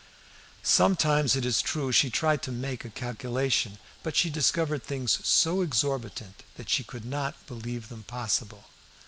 Sometimes, 0.63 1.35
it 1.35 1.45
is 1.45 1.61
true, 1.61 1.91
she 1.91 2.09
tried 2.09 2.41
to 2.41 2.51
make 2.51 2.83
a 2.83 2.89
calculation, 2.89 3.77
but 4.01 4.15
she 4.15 4.31
discovered 4.31 4.81
things 4.83 5.19
so 5.23 5.61
exorbitant 5.61 6.41
that 6.55 6.71
she 6.71 6.83
could 6.83 7.05
not 7.05 7.45
believe 7.45 7.87
them 7.89 8.01
possible. 8.01 8.63